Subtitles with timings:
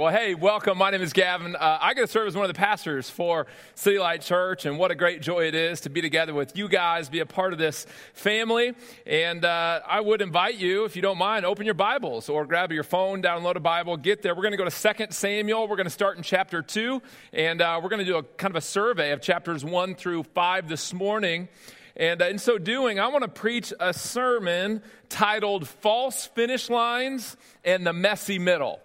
[0.00, 0.78] Well, hey, welcome.
[0.78, 1.54] My name is Gavin.
[1.54, 4.78] Uh, I get to serve as one of the pastors for City Light Church, and
[4.78, 7.52] what a great joy it is to be together with you guys, be a part
[7.52, 8.72] of this family.
[9.04, 12.72] And uh, I would invite you, if you don't mind, open your Bibles or grab
[12.72, 14.34] your phone, download a Bible, get there.
[14.34, 15.68] We're going to go to 2 Samuel.
[15.68, 17.02] We're going to start in chapter 2,
[17.34, 20.22] and uh, we're going to do a kind of a survey of chapters 1 through
[20.22, 21.46] 5 this morning.
[21.94, 24.80] And uh, in so doing, I want to preach a sermon
[25.10, 27.36] titled False Finish Lines
[27.66, 28.80] and the Messy Middle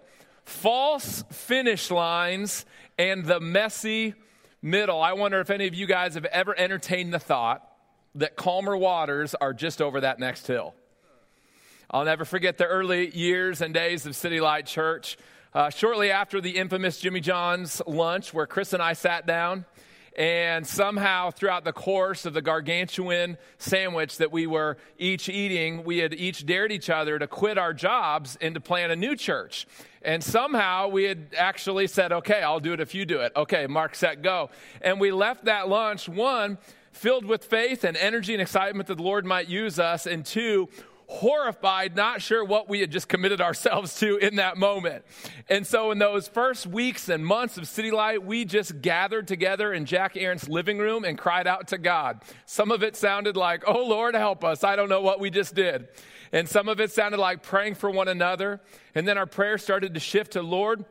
[0.46, 2.64] false finish lines
[2.98, 4.14] and the messy
[4.62, 5.02] middle.
[5.02, 7.68] I wonder if any of you guys have ever entertained the thought
[8.14, 10.74] that calmer waters are just over that next hill.
[11.90, 15.18] I'll never forget the early years and days of City Light Church.
[15.52, 19.64] Uh, shortly after the infamous Jimmy John's lunch, where Chris and I sat down
[20.16, 25.98] and somehow, throughout the course of the gargantuan sandwich that we were each eating, we
[25.98, 29.66] had each dared each other to quit our jobs and to plant a new church.
[30.00, 33.32] And somehow we had actually said, okay, I'll do it if you do it.
[33.36, 34.48] Okay, mark, set, go.
[34.80, 36.56] And we left that lunch, one,
[36.92, 40.70] filled with faith and energy and excitement that the Lord might use us, and two,
[41.08, 45.04] horrified, not sure what we had just committed ourselves to in that moment.
[45.48, 49.72] And so, in those first weeks and months of City Light, we just gathered together
[49.72, 52.22] in Jack Aaron's living room and cried out to God.
[52.44, 54.64] Some of it sounded like, Oh Lord, help us.
[54.64, 55.88] I don't know what we just did.
[56.32, 58.60] And some of it sounded like praying for one another.
[58.94, 60.84] And then our prayer started to shift to, Lord,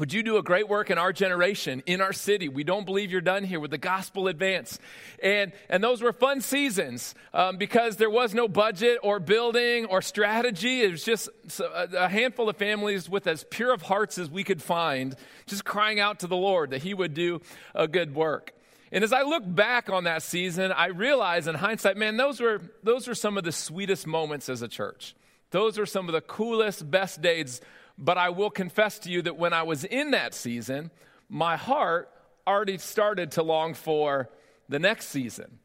[0.00, 2.48] would you do a great work in our generation, in our city?
[2.48, 4.78] We don't believe you're done here with the gospel advance.
[5.22, 10.00] And, and those were fun seasons um, because there was no budget or building or
[10.00, 10.80] strategy.
[10.80, 11.28] It was just
[11.60, 15.14] a handful of families with as pure of hearts as we could find,
[15.46, 17.42] just crying out to the Lord that He would do
[17.74, 18.54] a good work.
[18.90, 22.62] And as I look back on that season, I realize in hindsight, man, those were,
[22.82, 25.14] those were some of the sweetest moments as a church.
[25.50, 27.60] Those were some of the coolest, best days
[28.00, 30.90] but I will confess to you that when I was in that season,
[31.28, 32.10] my heart
[32.46, 34.30] already started to long for
[34.68, 35.58] the next season.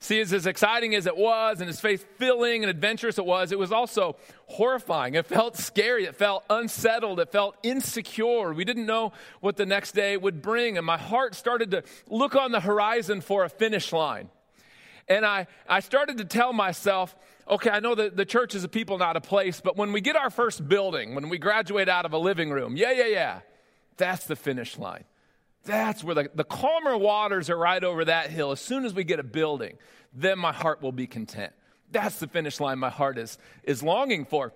[0.00, 3.52] See, as, as exciting as it was and as faith filling and adventurous it was,
[3.52, 4.16] it was also
[4.46, 5.14] horrifying.
[5.14, 6.06] It felt scary.
[6.06, 7.20] It felt unsettled.
[7.20, 8.52] It felt insecure.
[8.52, 10.76] We didn't know what the next day would bring.
[10.76, 14.28] And my heart started to look on the horizon for a finish line.
[15.06, 17.14] And I, I started to tell myself,
[17.48, 20.00] okay, I know that the church is a people, not a place, but when we
[20.00, 23.40] get our first building, when we graduate out of a living room, yeah, yeah, yeah,
[23.96, 25.04] that's the finish line.
[25.64, 28.50] That's where the, the calmer waters are right over that hill.
[28.50, 29.76] As soon as we get a building,
[30.12, 31.52] then my heart will be content.
[31.90, 34.52] That's the finish line my heart is, is longing for.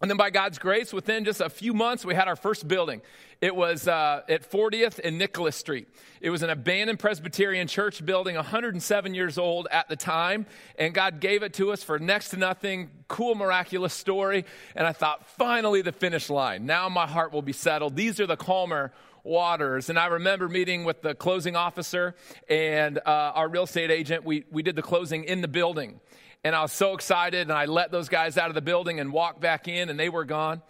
[0.00, 3.02] And then by God's grace, within just a few months, we had our first building.
[3.42, 5.88] It was uh, at 40th and Nicholas Street.
[6.22, 10.46] It was an abandoned Presbyterian church building, 107 years old at the time.
[10.78, 12.90] And God gave it to us for next to nothing.
[13.08, 14.46] Cool, miraculous story.
[14.74, 16.64] And I thought, finally, the finish line.
[16.64, 17.94] Now my heart will be settled.
[17.94, 19.90] These are the calmer waters.
[19.90, 22.14] And I remember meeting with the closing officer
[22.48, 24.24] and uh, our real estate agent.
[24.24, 26.00] We, we did the closing in the building.
[26.42, 29.12] And I was so excited, and I let those guys out of the building and
[29.12, 30.62] walked back in, and they were gone.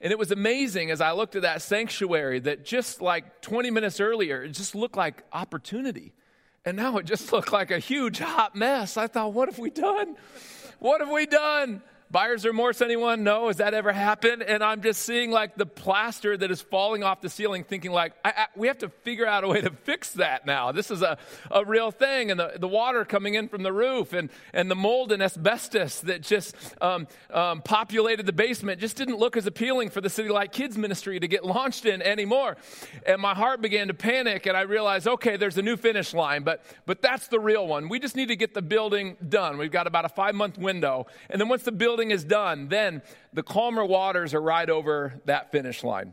[0.00, 3.98] And it was amazing as I looked at that sanctuary that just like 20 minutes
[3.98, 6.12] earlier, it just looked like opportunity.
[6.64, 8.96] And now it just looked like a huge hot mess.
[8.96, 10.16] I thought, what have we done?
[10.78, 11.82] What have we done?
[12.08, 13.24] Buyer's remorse, anyone?
[13.24, 13.48] No?
[13.48, 14.42] Has that ever happened?
[14.42, 18.12] And I'm just seeing like the plaster that is falling off the ceiling, thinking like,
[18.24, 20.70] I, I, we have to figure out a way to fix that now.
[20.70, 21.18] This is a,
[21.50, 22.30] a real thing.
[22.30, 26.00] And the, the water coming in from the roof and, and the mold and asbestos
[26.02, 30.28] that just um, um, populated the basement just didn't look as appealing for the City
[30.28, 32.56] Light Kids ministry to get launched in anymore.
[33.04, 36.44] And my heart began to panic and I realized, okay, there's a new finish line,
[36.44, 37.88] but, but that's the real one.
[37.88, 39.58] We just need to get the building done.
[39.58, 41.08] We've got about a five month window.
[41.28, 43.00] And then once the building building is done, then
[43.32, 46.12] the calmer waters are right over that finish line.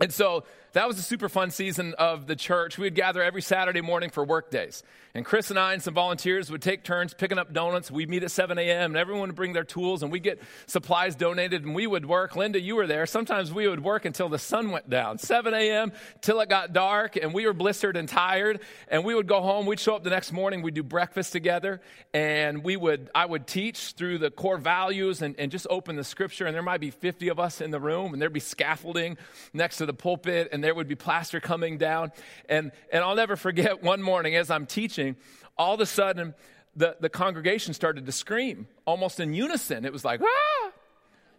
[0.00, 2.78] And so that was a super fun season of the church.
[2.78, 4.82] We would gather every Saturday morning for work days.
[5.14, 7.90] And Chris and I and some volunteers would take turns picking up donuts.
[7.90, 8.92] We'd meet at 7 a.m.
[8.92, 12.34] and everyone would bring their tools and we'd get supplies donated and we would work.
[12.34, 13.04] Linda, you were there.
[13.04, 15.92] Sometimes we would work until the sun went down, 7 a.m.
[16.22, 18.60] till it got dark and we were blistered and tired.
[18.88, 19.66] And we would go home.
[19.66, 20.62] We'd show up the next morning.
[20.62, 21.82] We'd do breakfast together
[22.14, 26.04] and we would, I would teach through the core values and, and just open the
[26.04, 26.46] scripture.
[26.46, 29.18] And there might be 50 of us in the room and there'd be scaffolding
[29.52, 32.12] next to the pulpit and there would be plaster coming down.
[32.48, 35.16] And, and I'll never forget one morning as I'm teaching,
[35.56, 36.34] all of a sudden
[36.76, 39.84] the, the congregation started to scream almost in unison.
[39.84, 40.72] It was like, ah,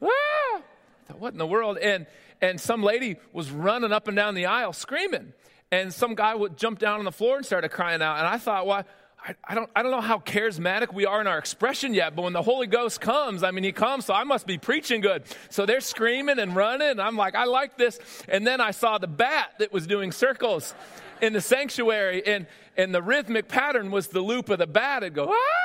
[0.02, 0.62] ah.
[1.06, 1.78] Thought, what in the world?
[1.78, 2.06] And,
[2.42, 5.34] and some lady was running up and down the aisle screaming.
[5.72, 8.20] And some guy would jump down on the floor and started crying out.
[8.20, 8.86] And I thought, well,
[9.26, 12.24] I, I, don't, I don't know how charismatic we are in our expression yet, but
[12.24, 15.24] when the Holy Ghost comes, I mean, He comes, so I must be preaching good.
[15.50, 18.00] So they're screaming and running, and I'm like, I like this.
[18.28, 20.76] And then I saw the bat that was doing circles
[21.22, 25.04] in the sanctuary, and, and the rhythmic pattern was the loop of the bat.
[25.04, 25.63] It'd go, ah!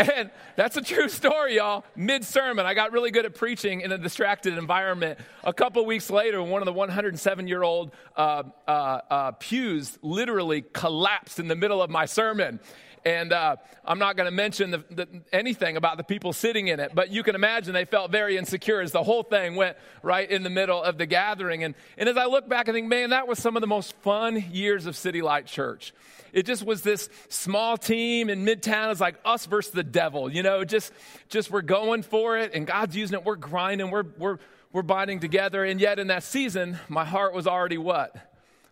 [0.00, 1.84] And that's a true story, y'all.
[1.94, 5.18] Mid sermon, I got really good at preaching in a distracted environment.
[5.44, 10.62] A couple weeks later, one of the 107 year old uh, uh, uh, pews literally
[10.72, 12.60] collapsed in the middle of my sermon.
[13.04, 16.80] And uh, I'm not going to mention the, the, anything about the people sitting in
[16.80, 20.30] it, but you can imagine they felt very insecure as the whole thing went right
[20.30, 21.64] in the middle of the gathering.
[21.64, 23.94] And, and as I look back, I think, man, that was some of the most
[24.02, 25.94] fun years of City Light Church.
[26.32, 28.92] It just was this small team in Midtown.
[28.92, 30.92] It's like us versus the devil, you know, just,
[31.28, 33.24] just we're going for it and God's using it.
[33.24, 34.38] We're grinding, we're, we're,
[34.72, 35.64] we're binding together.
[35.64, 38.14] And yet in that season, my heart was already what?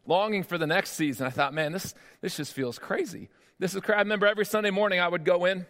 [0.06, 1.26] Longing for the next season.
[1.26, 3.28] I thought, man, this, this just feels crazy.
[3.58, 5.66] This is, I remember every Sunday morning I would go in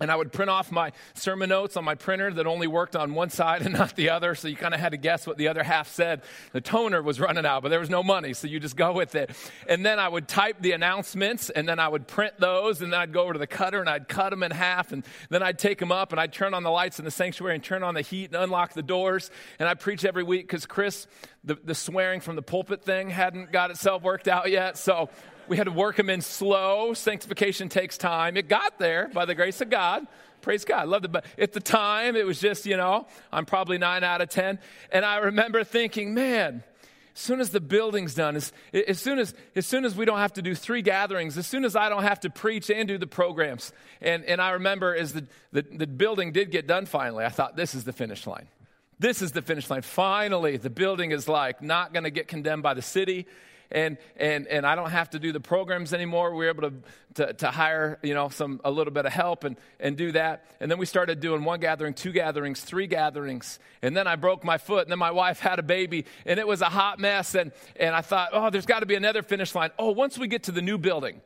[0.00, 3.14] and I would print off my sermon notes on my printer that only worked on
[3.14, 4.34] one side and not the other.
[4.34, 6.22] So you kind of had to guess what the other half said.
[6.52, 8.32] The toner was running out, but there was no money.
[8.32, 9.30] So you just go with it.
[9.68, 12.80] And then I would type the announcements and then I would print those.
[12.80, 14.90] And then I'd go over to the cutter and I'd cut them in half.
[14.90, 17.54] And then I'd take them up and I'd turn on the lights in the sanctuary
[17.54, 19.30] and turn on the heat and unlock the doors.
[19.58, 21.06] And I'd preach every week because Chris,
[21.44, 24.78] the, the swearing from the pulpit thing hadn't got itself worked out yet.
[24.78, 25.10] So
[25.50, 26.94] we had to work them in slow.
[26.94, 28.36] Sanctification takes time.
[28.36, 30.06] It got there by the grace of God.
[30.42, 30.86] Praise God.
[30.86, 31.12] Loved it.
[31.12, 34.60] But at the time, it was just, you know, I'm probably nine out of 10.
[34.92, 36.62] And I remember thinking, man,
[37.12, 40.18] as soon as the building's done, as, as, soon as, as soon as we don't
[40.18, 42.96] have to do three gatherings, as soon as I don't have to preach and do
[42.96, 43.72] the programs.
[44.00, 47.56] And, and I remember as the, the, the building did get done finally, I thought,
[47.56, 48.46] this is the finish line.
[49.00, 49.82] This is the finish line.
[49.82, 53.26] Finally, the building is like not going to get condemned by the city
[53.70, 56.34] and, and, and I don't have to do the programs anymore.
[56.34, 56.74] We were able to,
[57.14, 60.46] to, to hire, you know, some, a little bit of help and, and do that.
[60.60, 63.58] And then we started doing one gathering, two gatherings, three gatherings.
[63.82, 66.46] And then I broke my foot and then my wife had a baby and it
[66.46, 67.34] was a hot mess.
[67.34, 69.70] And, and I thought, oh, there's got to be another finish line.
[69.78, 71.20] Oh, once we get to the new building,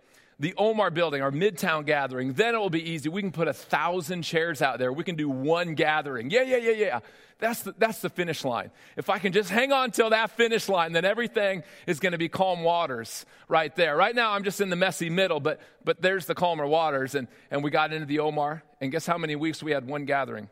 [0.45, 3.09] the Omar building, our midtown gathering, then it will be easy.
[3.09, 4.93] We can put a thousand chairs out there.
[4.93, 6.29] We can do one gathering.
[6.29, 7.01] Yeah, yeah, yeah, yeah.
[7.39, 8.71] That's the, that's the finish line.
[8.99, 12.19] If I can just hang on till that finish line, then everything is going to
[12.19, 13.97] be calm waters right there.
[13.97, 17.15] Right now, I'm just in the messy middle, but, but there's the calmer waters.
[17.15, 20.05] And, and we got into the Omar, and guess how many weeks we had one
[20.05, 20.51] gathering?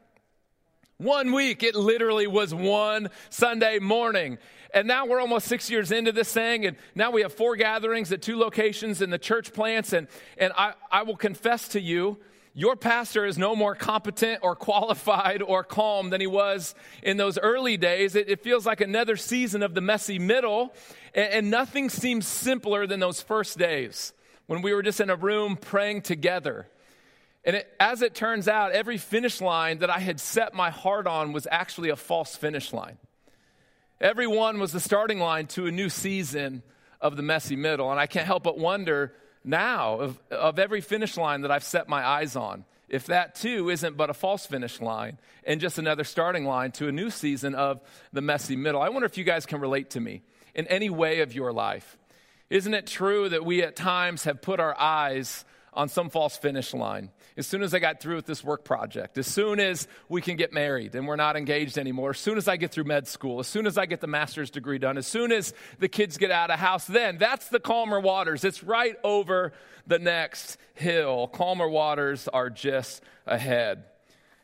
[0.96, 1.62] One week.
[1.62, 4.38] It literally was one Sunday morning.
[4.74, 8.10] And now we're almost six years into this thing, and now we have four gatherings
[8.10, 9.92] at two locations in the church plants.
[9.92, 10.08] And,
[10.38, 12.18] and I, I will confess to you,
[12.54, 17.38] your pastor is no more competent or qualified or calm than he was in those
[17.38, 18.14] early days.
[18.14, 20.74] It, it feels like another season of the messy middle,
[21.14, 24.12] and, and nothing seems simpler than those first days
[24.46, 26.66] when we were just in a room praying together.
[27.44, 31.06] And it, as it turns out, every finish line that I had set my heart
[31.06, 32.98] on was actually a false finish line.
[34.02, 36.64] Every one was the starting line to a new season
[37.00, 37.88] of the messy middle.
[37.92, 39.14] And I can't help but wonder
[39.44, 43.70] now of, of every finish line that I've set my eyes on, if that too
[43.70, 47.54] isn't but a false finish line and just another starting line to a new season
[47.54, 47.80] of
[48.12, 48.82] the messy middle.
[48.82, 50.22] I wonder if you guys can relate to me
[50.52, 51.96] in any way of your life.
[52.50, 56.74] Isn't it true that we at times have put our eyes on some false finish
[56.74, 57.10] line.
[57.36, 60.36] As soon as I got through with this work project, as soon as we can
[60.36, 63.40] get married and we're not engaged anymore, as soon as I get through med school,
[63.40, 66.30] as soon as I get the master's degree done, as soon as the kids get
[66.30, 68.44] out of house, then that's the calmer waters.
[68.44, 69.52] It's right over
[69.86, 71.28] the next hill.
[71.28, 73.84] Calmer waters are just ahead.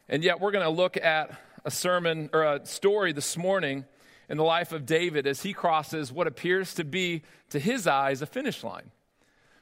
[0.09, 3.85] And yet, we're going to look at a sermon or a story this morning
[4.31, 8.23] in the life of David as he crosses what appears to be, to his eyes,
[8.23, 8.91] a finish line.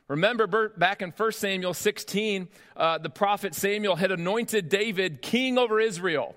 [0.08, 5.80] Remember back in 1 Samuel 16, uh, the prophet Samuel had anointed David king over
[5.80, 6.36] Israel.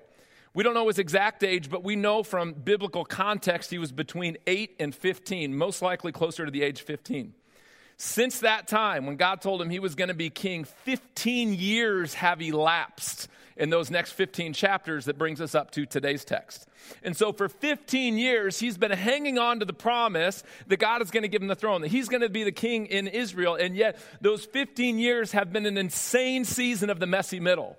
[0.54, 4.36] We don't know his exact age, but we know from biblical context he was between
[4.48, 7.32] 8 and 15, most likely closer to the age 15.
[7.96, 12.14] Since that time, when God told him he was going to be king, 15 years
[12.14, 16.66] have elapsed in those next 15 chapters that brings us up to today's text.
[17.02, 21.10] And so for 15 years, he's been hanging on to the promise that God is
[21.10, 23.54] going to give him the throne, that he's going to be the king in Israel.
[23.54, 27.76] And yet, those 15 years have been an insane season of the messy middle.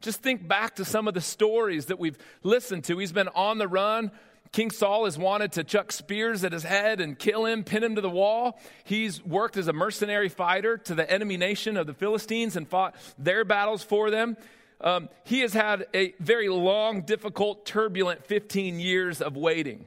[0.00, 2.98] Just think back to some of the stories that we've listened to.
[2.98, 4.10] He's been on the run.
[4.52, 7.94] King Saul has wanted to chuck spears at his head and kill him, pin him
[7.94, 8.58] to the wall.
[8.82, 12.96] He's worked as a mercenary fighter to the enemy nation of the Philistines and fought
[13.16, 14.36] their battles for them.
[14.80, 19.86] Um, he has had a very long, difficult, turbulent 15 years of waiting.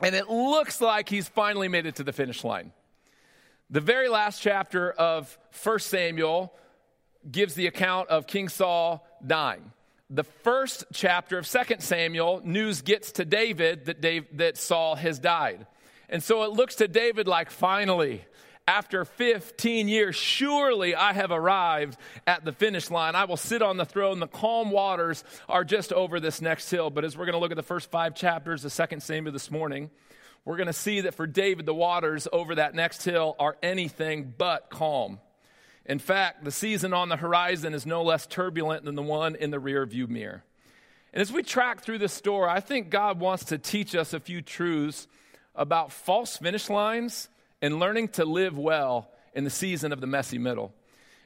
[0.00, 2.72] And it looks like he's finally made it to the finish line.
[3.70, 6.52] The very last chapter of 1 Samuel
[7.30, 9.72] gives the account of King Saul dying.
[10.08, 15.18] The first chapter of 2 Samuel, news gets to David that, Dave, that Saul has
[15.18, 15.66] died.
[16.08, 18.24] And so it looks to David like finally,
[18.70, 23.16] after 15 years, surely I have arrived at the finish line.
[23.16, 24.20] I will sit on the throne.
[24.20, 26.88] The calm waters are just over this next hill.
[26.88, 29.50] But as we're going to look at the first five chapters of 2 Samuel this
[29.50, 29.90] morning,
[30.44, 34.32] we're going to see that for David, the waters over that next hill are anything
[34.38, 35.18] but calm.
[35.84, 39.50] In fact, the season on the horizon is no less turbulent than the one in
[39.50, 40.44] the rear view mirror.
[41.12, 44.20] And as we track through this story, I think God wants to teach us a
[44.20, 45.08] few truths
[45.56, 47.28] about false finish lines
[47.62, 50.72] and learning to live well in the season of the messy middle.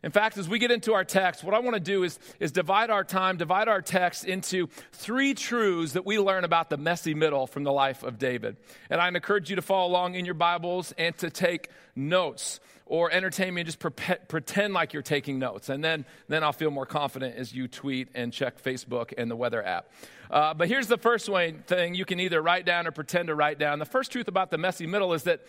[0.02, 2.52] In fact, as we get into our text, what I want to do is, is
[2.52, 7.14] divide our time, divide our text into three truths that we learn about the messy
[7.14, 8.58] middle from the life of David.
[8.90, 13.10] And I encourage you to follow along in your Bibles and to take notes or
[13.10, 15.70] entertain me and just pre- pretend like you're taking notes.
[15.70, 19.36] And then, then I'll feel more confident as you tweet and check Facebook and the
[19.36, 19.88] weather app.
[20.30, 23.34] Uh, but here's the first way, thing you can either write down or pretend to
[23.34, 23.78] write down.
[23.78, 25.40] The first truth about the messy middle is that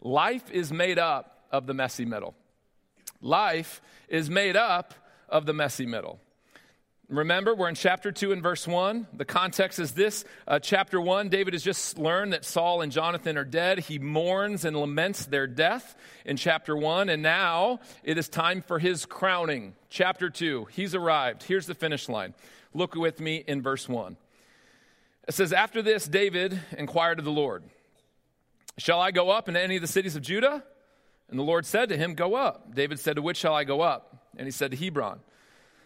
[0.00, 2.34] life is made up of the messy middle.
[3.20, 4.94] Life is made up
[5.28, 6.20] of the messy middle.
[7.10, 9.08] Remember, we're in chapter 2 and verse 1.
[9.14, 10.24] The context is this.
[10.46, 13.80] Uh, chapter 1, David has just learned that Saul and Jonathan are dead.
[13.80, 17.08] He mourns and laments their death in chapter 1.
[17.08, 19.74] And now it is time for his crowning.
[19.88, 21.42] Chapter 2, he's arrived.
[21.42, 22.32] Here's the finish line.
[22.74, 24.16] Look with me in verse 1.
[25.26, 27.64] It says, After this, David inquired of the Lord,
[28.80, 30.64] Shall I go up into any of the cities of Judah?
[31.28, 32.74] And the Lord said to him, Go up.
[32.74, 34.24] David said, To which shall I go up?
[34.38, 35.20] And he said, To Hebron.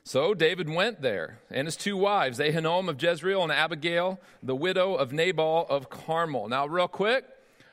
[0.05, 4.95] So David went there, and his two wives, Ahinoam of Jezreel and Abigail, the widow
[4.95, 6.47] of Nabal of Carmel.
[6.49, 7.25] Now, real quick,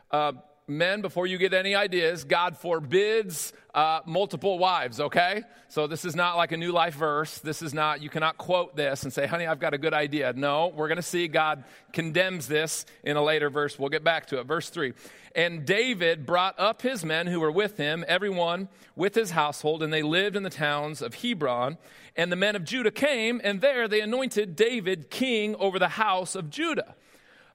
[0.10, 0.32] uh,
[0.68, 5.44] men, before you get any ideas, God forbids uh, multiple wives, okay?
[5.70, 7.40] So this is not like a new life verse.
[7.40, 10.34] This is not, you cannot quote this and say, honey, I've got a good idea.
[10.34, 11.64] No, we're going to see God
[11.94, 13.80] condemns this in a later verse.
[13.80, 14.46] We'll get back to it.
[14.46, 14.94] Verse 3.
[15.36, 19.92] And David brought up his men who were with him, everyone with his household, and
[19.92, 21.78] they lived in the towns of Hebron.
[22.16, 26.36] And the men of Judah came, and there they anointed David king over the house
[26.36, 26.96] of Judah.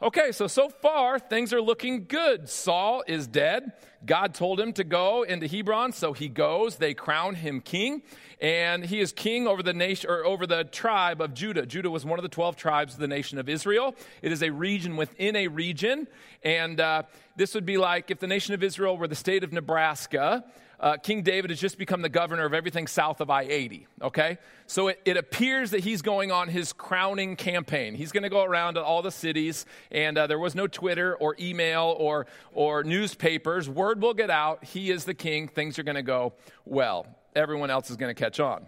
[0.03, 2.51] Okay, so so far things are looking good.
[2.51, 3.73] Saul is dead.
[4.05, 6.77] God told him to go into Hebron, so he goes.
[6.77, 8.03] They crown him king,
[8.39, 11.65] and he is king over the nation or over the tribe of Judah.
[11.65, 13.95] Judah was one of the twelve tribes of the nation of Israel.
[14.21, 16.09] It is a region within a region,
[16.43, 17.05] and uh,
[17.37, 20.45] this would be like if the nation of Israel were the state of Nebraska
[20.79, 24.39] uh, King David has just become the governor of everything south of I 80, okay?
[24.67, 27.95] So it, it, appears that he's going on his crowning campaign.
[27.95, 31.17] He's going to go around to all the cities, and uh, there was no Twitter
[31.17, 33.69] or email or, or newspapers.
[33.69, 34.65] Word will get out.
[34.65, 35.49] He is the king.
[35.49, 37.07] Things are going to go well.
[37.35, 38.67] Everyone else is going to catch on.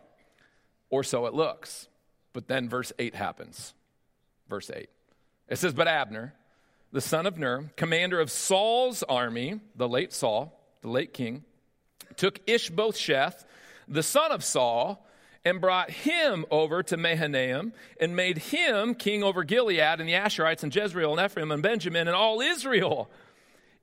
[0.91, 1.89] Or so it looks.
[2.33, 3.75] But then verse 8 happens.
[4.49, 4.89] Verse 8.
[5.49, 6.35] It says, But Abner,
[6.93, 11.45] the son of Ner, commander of Saul's army, the late Saul, the late king,
[12.17, 13.45] took Ishbosheth,
[13.87, 15.07] the son of Saul,
[15.45, 20.63] and brought him over to Mahanaim and made him king over Gilead and the Ashurites
[20.63, 23.09] and Jezreel and Ephraim and Benjamin and all Israel.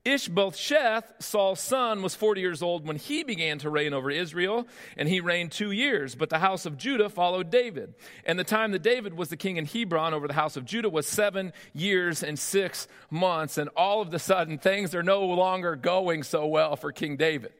[0.05, 5.09] Ishbosheth, Saul's son, was 40 years old when he began to reign over Israel, and
[5.09, 6.13] he reigned two years.
[6.13, 7.95] But the house of Judah followed David.
[8.23, 10.89] And the time that David was the king in Hebron over the house of Judah
[10.89, 13.57] was seven years and six months.
[13.57, 17.53] And all of a sudden, things are no longer going so well for King David.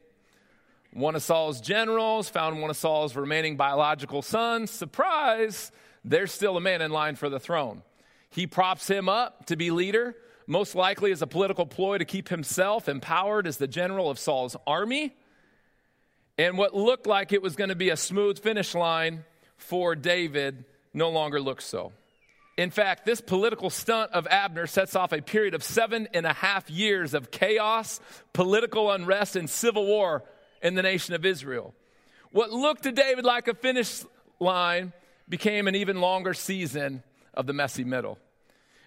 [0.96, 4.70] One of Saul's generals found one of Saul's remaining biological sons.
[4.70, 5.70] Surprise,
[6.02, 7.82] there's still a man in line for the throne.
[8.30, 12.30] He props him up to be leader, most likely as a political ploy to keep
[12.30, 15.14] himself empowered as the general of Saul's army.
[16.38, 19.26] And what looked like it was going to be a smooth finish line
[19.58, 21.92] for David no longer looks so.
[22.56, 26.32] In fact, this political stunt of Abner sets off a period of seven and a
[26.32, 28.00] half years of chaos,
[28.32, 30.24] political unrest, and civil war
[30.62, 31.74] in the nation of Israel.
[32.30, 34.04] What looked to David like a finish
[34.40, 34.92] line
[35.28, 37.02] became an even longer season
[37.34, 38.18] of the messy middle.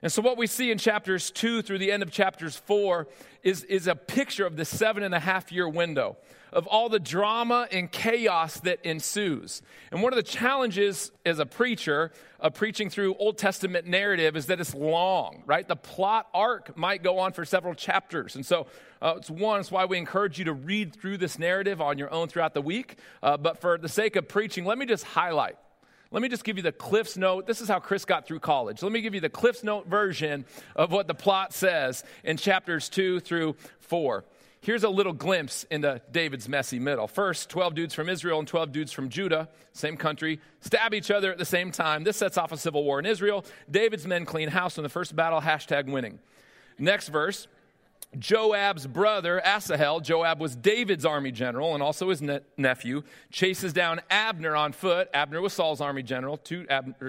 [0.02, 3.08] And so, what we see in chapters two through the end of chapters four
[3.44, 6.18] is, is a picture of the seven and a half year window
[6.52, 9.62] of all the drama and chaos that ensues.
[9.92, 14.48] And one of the challenges as a preacher of preaching through Old Testament narrative is
[14.48, 15.68] that it's long, right?
[15.68, 18.36] The plot arc might go on for several chapters.
[18.36, 18.68] And so,
[19.02, 22.12] uh, it's one, it's why we encourage you to read through this narrative on your
[22.12, 22.98] own throughout the week.
[23.22, 25.58] Uh, but for the sake of preaching, let me just highlight
[26.12, 27.46] let me just give you the Cliff's Note.
[27.46, 28.82] This is how Chris got through college.
[28.82, 32.90] Let me give you the Cliff's Note version of what the plot says in chapters
[32.90, 34.26] two through four.
[34.62, 37.08] Here's a little glimpse into David's messy middle.
[37.08, 41.32] First, 12 dudes from Israel and 12 dudes from Judah, same country, stab each other
[41.32, 42.04] at the same time.
[42.04, 43.46] This sets off a civil war in Israel.
[43.70, 46.20] David's men clean house in the first battle, hashtag winning.
[46.78, 47.48] Next verse,
[48.18, 54.02] Joab's brother, Asahel, Joab was David's army general and also his ne- nephew, chases down
[54.10, 55.10] Abner on foot.
[55.14, 56.66] Abner was Saul's army general, two,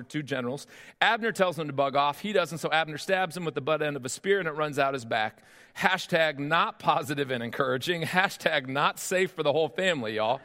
[0.09, 0.67] two generals.
[1.01, 2.21] Abner tells him to bug off.
[2.21, 4.53] He doesn't, so Abner stabs him with the butt end of a spear and it
[4.53, 5.43] runs out his back.
[5.77, 8.03] Hashtag not positive and encouraging.
[8.03, 10.41] Hashtag not safe for the whole family, y'all.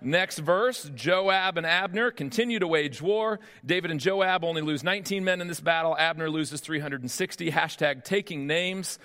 [0.00, 3.40] Next verse Joab and Abner continue to wage war.
[3.64, 5.96] David and Joab only lose 19 men in this battle.
[5.96, 7.50] Abner loses 360.
[7.50, 8.98] Hashtag taking names.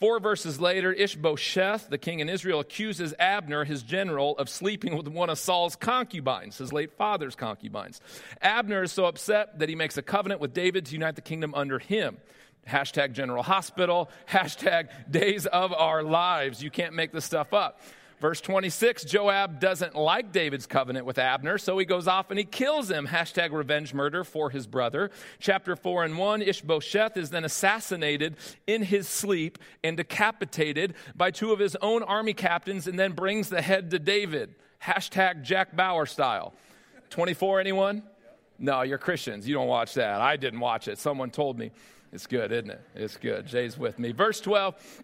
[0.00, 5.06] Four verses later, Ishbosheth, the king in Israel, accuses Abner, his general, of sleeping with
[5.06, 8.00] one of Saul's concubines, his late father's concubines.
[8.40, 11.54] Abner is so upset that he makes a covenant with David to unite the kingdom
[11.54, 12.16] under him.
[12.68, 16.62] Hashtag General Hospital, hashtag Days of Our Lives.
[16.62, 17.80] You can't make this stuff up.
[18.20, 22.44] Verse 26 Joab doesn't like David's covenant with Abner, so he goes off and he
[22.44, 23.06] kills him.
[23.06, 25.10] Hashtag revenge murder for his brother.
[25.38, 28.36] Chapter 4 and 1 Ishbosheth is then assassinated
[28.66, 33.48] in his sleep and decapitated by two of his own army captains and then brings
[33.48, 34.54] the head to David.
[34.82, 36.52] Hashtag Jack Bauer style.
[37.08, 38.02] 24, anyone?
[38.58, 39.48] No, you're Christians.
[39.48, 40.20] You don't watch that.
[40.20, 40.98] I didn't watch it.
[40.98, 41.70] Someone told me.
[42.12, 42.80] It's good, isn't it?
[42.94, 43.46] It's good.
[43.46, 44.12] Jay's with me.
[44.12, 45.02] Verse 12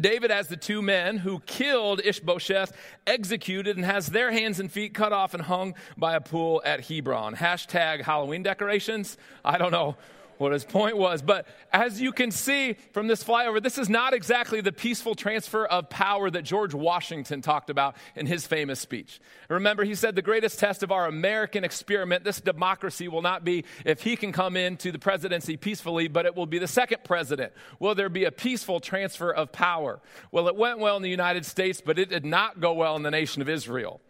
[0.00, 2.72] David has the two men who killed Ishbosheth
[3.06, 6.86] executed and has their hands and feet cut off and hung by a pool at
[6.86, 7.34] Hebron.
[7.34, 9.18] Hashtag Halloween decorations.
[9.44, 9.96] I don't know
[10.42, 11.22] what his point was.
[11.22, 15.64] But as you can see from this flyover, this is not exactly the peaceful transfer
[15.64, 19.20] of power that George Washington talked about in his famous speech.
[19.48, 23.64] Remember, he said the greatest test of our American experiment, this democracy, will not be
[23.86, 27.52] if he can come into the presidency peacefully, but it will be the second president.
[27.78, 30.00] Will there be a peaceful transfer of power?
[30.30, 33.02] Well, it went well in the United States, but it did not go well in
[33.02, 34.00] the nation of Israel.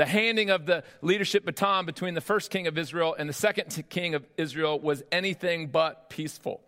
[0.00, 3.84] The handing of the leadership baton between the first king of Israel and the second
[3.90, 6.62] king of Israel was anything but peaceful.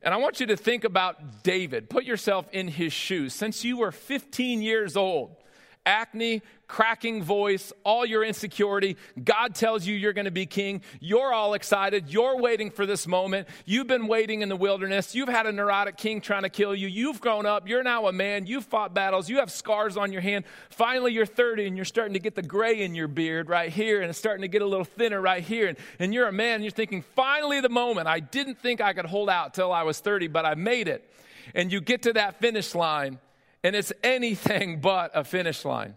[0.00, 1.90] And I want you to think about David.
[1.90, 3.34] Put yourself in his shoes.
[3.34, 5.36] Since you were 15 years old,
[5.84, 6.40] acne,
[6.72, 8.96] cracking voice, all your insecurity.
[9.22, 10.80] God tells you you're going to be king.
[11.00, 12.08] You're all excited.
[12.08, 13.46] You're waiting for this moment.
[13.66, 15.14] You've been waiting in the wilderness.
[15.14, 16.88] You've had a neurotic king trying to kill you.
[16.88, 17.68] You've grown up.
[17.68, 18.46] You're now a man.
[18.46, 19.28] You've fought battles.
[19.28, 20.46] You have scars on your hand.
[20.70, 24.00] Finally, you're 30 and you're starting to get the gray in your beard right here
[24.00, 25.68] and it's starting to get a little thinner right here.
[25.68, 28.08] And, and you're a man and you're thinking, finally, the moment.
[28.08, 31.06] I didn't think I could hold out till I was 30, but I made it.
[31.54, 33.18] And you get to that finish line
[33.62, 35.96] and it's anything but a finish line.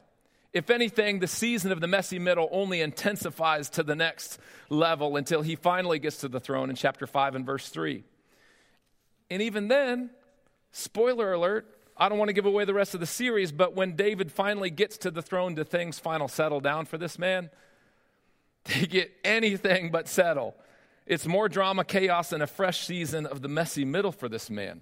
[0.55, 4.39] If anything, the season of the messy middle only intensifies to the next
[4.69, 8.05] level until he finally gets to the throne in chapter 5 and verse 3.
[9.29, 10.11] And even then,
[10.71, 13.97] spoiler alert, I don't want to give away the rest of the series, but when
[13.97, 17.49] David finally gets to the throne, do things final settle down for this man?
[18.63, 20.55] They get anything but settle.
[21.05, 24.81] It's more drama, chaos, and a fresh season of the messy middle for this man.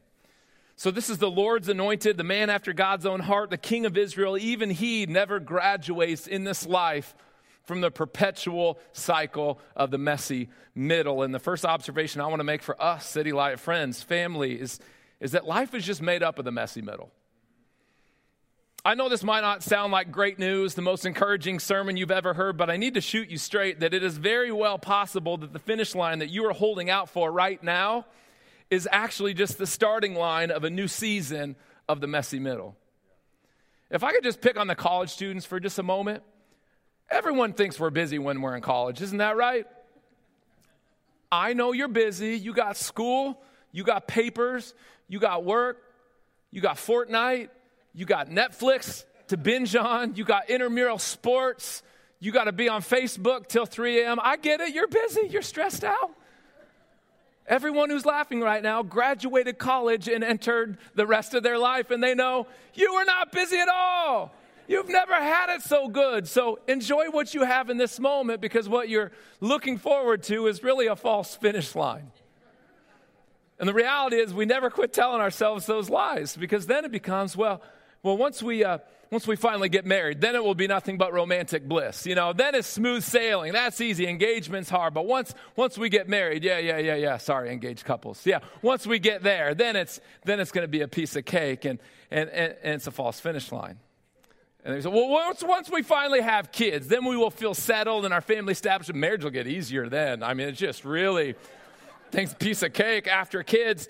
[0.83, 3.97] So, this is the Lord's anointed, the man after God's own heart, the king of
[3.97, 4.37] Israel.
[4.37, 7.15] Even he never graduates in this life
[7.63, 11.23] from the perpetual cycle of the messy middle.
[11.23, 14.81] And the first observation I want to make for us, City Light friends, family, is,
[15.21, 17.11] is that life is just made up of the messy middle.
[18.83, 22.33] I know this might not sound like great news, the most encouraging sermon you've ever
[22.33, 25.53] heard, but I need to shoot you straight that it is very well possible that
[25.53, 28.05] the finish line that you are holding out for right now
[28.73, 31.55] is actually just the starting line of a new season
[31.87, 32.75] of the messy middle.
[33.91, 36.23] If I could just pick on the college students for just a moment,
[37.07, 39.67] everyone thinks we're busy when we're in college, isn't that right?
[41.31, 42.35] I know you're busy.
[42.35, 43.39] You got school,
[43.71, 44.73] you got papers,
[45.07, 45.77] you got work,
[46.49, 47.49] you got Fortnite,
[47.93, 51.83] you got Netflix to binge on, you got intramural sports,
[52.19, 54.19] you got to be on Facebook till 3 a.m.
[54.19, 54.73] I get it.
[54.73, 56.11] You're busy, you're stressed out.
[57.47, 62.01] Everyone who's laughing right now graduated college and entered the rest of their life, and
[62.01, 64.31] they know you are not busy at all.
[64.67, 66.25] You've never had it so good.
[66.27, 70.63] So enjoy what you have in this moment because what you're looking forward to is
[70.63, 72.11] really a false finish line.
[73.59, 77.35] And the reality is, we never quit telling ourselves those lies because then it becomes,
[77.35, 77.61] well,
[78.03, 81.13] well, once we, uh, once we finally get married, then it will be nothing but
[81.13, 82.05] romantic bliss.
[82.05, 83.53] You know, then it's smooth sailing.
[83.53, 84.07] That's easy.
[84.07, 84.93] Engagement's hard.
[84.93, 87.17] But once, once we get married, yeah, yeah, yeah, yeah.
[87.17, 88.25] Sorry, engaged couples.
[88.25, 88.39] Yeah.
[88.61, 91.63] Once we get there, then it's, then it's going to be a piece of cake
[91.63, 91.79] and,
[92.11, 93.77] and, and, and it's a false finish line.
[94.65, 98.05] And they say, well, once, once we finally have kids, then we will feel settled
[98.05, 98.93] and our family established.
[98.93, 100.23] Marriage will get easier then.
[100.23, 101.35] I mean, it's just really
[102.11, 103.87] things piece of cake after kids.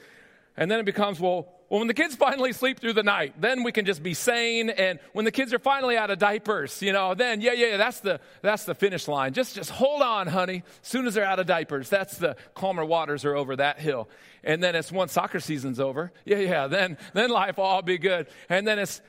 [0.58, 3.64] And then it becomes, well, Well, when the kids finally sleep through the night, then
[3.64, 4.70] we can just be sane.
[4.70, 8.00] And when the kids are finally out of diapers, you know, then yeah, yeah, that's
[8.00, 9.34] the that's the finish line.
[9.34, 10.62] Just just hold on, honey.
[10.84, 14.08] As soon as they're out of diapers, that's the calmer waters are over that hill.
[14.44, 17.98] And then it's once soccer season's over, yeah, yeah, then then life will all be
[17.98, 18.28] good.
[18.50, 19.02] And then it's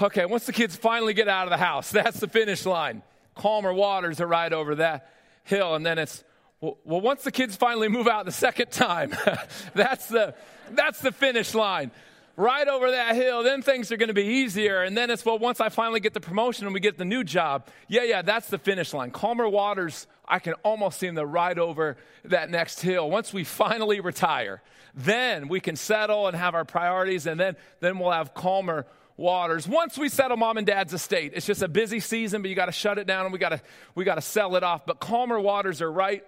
[0.00, 3.02] okay, once the kids finally get out of the house, that's the finish line.
[3.34, 5.10] Calmer waters are right over that
[5.42, 5.74] hill.
[5.74, 6.22] And then it's
[6.60, 9.12] well once the kids finally move out the second time,
[9.74, 10.36] that's the
[10.70, 11.90] that's the finish line
[12.36, 14.82] right over that hill, then things are going to be easier.
[14.82, 17.24] And then it's, well, once I finally get the promotion and we get the new
[17.24, 19.10] job, yeah, yeah, that's the finish line.
[19.10, 23.10] Calmer waters, I can almost see them ride over that next hill.
[23.10, 24.62] Once we finally retire,
[24.94, 29.68] then we can settle and have our priorities, and then, then we'll have calmer waters.
[29.68, 32.66] Once we settle mom and dad's estate, it's just a busy season, but you got
[32.66, 33.60] to shut it down and we got to
[33.94, 34.84] we got to sell it off.
[34.86, 36.24] But calmer waters are right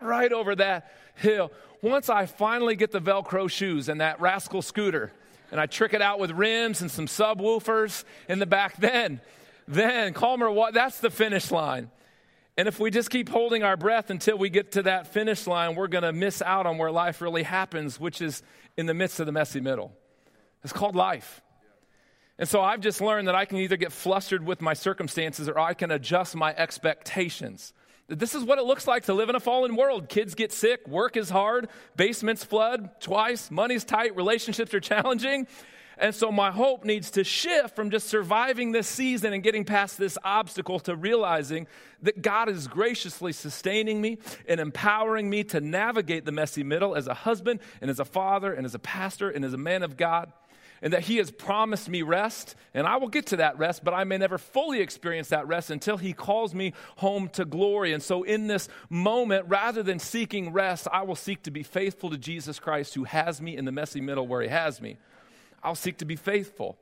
[0.00, 1.52] right over that hill.
[1.82, 5.12] Once I finally get the Velcro shoes and that rascal scooter,
[5.52, 8.76] and I trick it out with rims and some subwoofers in the back.
[8.80, 9.20] Then,
[9.68, 10.74] then, calmer, what?
[10.74, 11.90] that's the finish line.
[12.56, 15.76] And if we just keep holding our breath until we get to that finish line,
[15.76, 18.42] we're going to miss out on where life really happens, which is
[18.76, 19.92] in the midst of the messy middle.
[20.64, 21.40] It's called life.
[22.38, 25.58] And so I've just learned that I can either get flustered with my circumstances or
[25.58, 27.72] I can adjust my expectations.
[28.18, 30.08] This is what it looks like to live in a fallen world.
[30.08, 35.46] Kids get sick, work is hard, basements flood twice, money's tight, relationships are challenging.
[35.98, 39.98] And so my hope needs to shift from just surviving this season and getting past
[39.98, 41.66] this obstacle to realizing
[42.02, 47.06] that God is graciously sustaining me and empowering me to navigate the messy middle as
[47.06, 49.96] a husband and as a father and as a pastor and as a man of
[49.96, 50.32] God
[50.82, 53.94] and that He has promised me rest, and I will get to that rest, but
[53.94, 57.92] I may never fully experience that rest until He calls me home to glory.
[57.92, 62.10] And so, in this moment, rather than seeking rest, I will seek to be faithful
[62.10, 64.98] to Jesus Christ, who has me in the messy middle where He has me.
[65.62, 66.76] I'll seek to be faithful,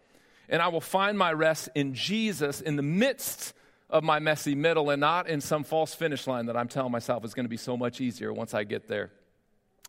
[0.48, 3.52] and I will find my rest in Jesus in the midst
[3.90, 7.24] of my messy middle and not in some false finish line that I'm telling myself
[7.24, 9.10] is going to be so much easier once I get there.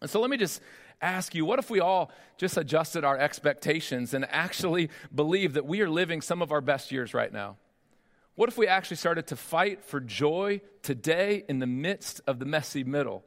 [0.02, 0.60] And so let me just
[1.02, 5.82] ask you what if we all just adjusted our expectations and actually believe that we
[5.82, 7.58] are living some of our best years right now?
[8.36, 12.46] What if we actually started to fight for joy today in the midst of the
[12.46, 13.24] messy middle?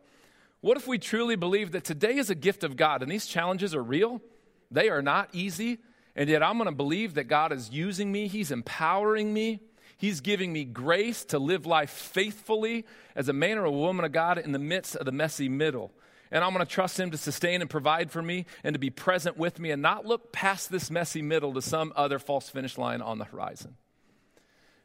[0.61, 3.75] What if we truly believe that today is a gift of God and these challenges
[3.75, 4.23] are real?
[4.71, 5.79] They are not easy,
[6.17, 9.61] and yet I'm going to believe that God is using me, He's empowering me.
[9.97, 12.85] He's giving me grace to live life faithfully
[13.15, 15.93] as a man or a woman of God in the midst of the messy middle
[16.31, 18.91] and I'm going to trust Him to sustain and provide for me and to be
[18.91, 22.79] present with me and not look past this messy middle to some other false finish
[22.79, 23.77] line on the horizon.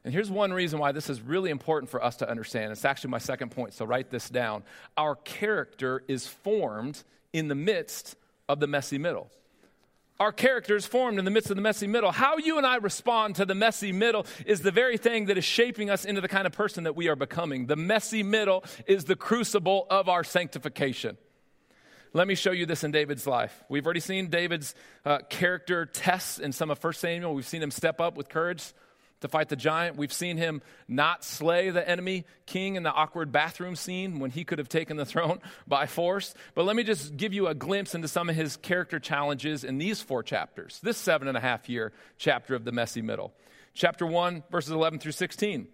[0.04, 2.72] And here's one reason why this is really important for us to understand.
[2.72, 4.64] It's actually my second point, so write this down.
[4.96, 8.16] Our character is formed in the midst
[8.48, 9.30] of the messy middle.
[10.20, 12.12] Our character is formed in the midst of the messy middle.
[12.12, 15.46] How you and I respond to the messy middle is the very thing that is
[15.46, 17.68] shaping us into the kind of person that we are becoming.
[17.68, 21.18] The messy middle is the crucible of our sanctification.
[22.12, 23.64] Let me show you this in David's life.
[23.70, 24.74] We've already seen David's
[25.06, 27.36] uh, character tests in some of 1 Samuel.
[27.36, 28.74] We've seen him step up with courage
[29.22, 29.96] to fight the giant.
[29.96, 34.44] We've seen him not slay the enemy king in the awkward bathroom scene when he
[34.44, 36.34] could have taken the throne by force.
[36.56, 39.78] But let me just give you a glimpse into some of his character challenges in
[39.78, 43.34] these four chapters, this seven and a half year chapter of the messy middle.
[43.76, 45.68] Chapter 1, verses 11 through 16.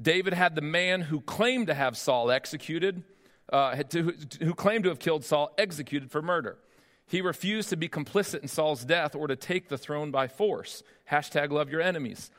[0.00, 3.04] David had the man who claimed to have Saul executed
[3.50, 6.58] uh, to, who claimed to have killed Saul executed for murder.
[7.06, 10.82] He refused to be complicit in Saul's death or to take the throne by force.
[11.10, 12.30] Hashtag love your enemies.